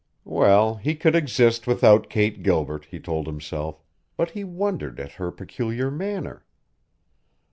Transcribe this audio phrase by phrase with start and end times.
[0.25, 3.83] Well, he could exist without Kate Gilbert, he told himself,
[4.17, 6.43] but he wondered at her peculiar manner.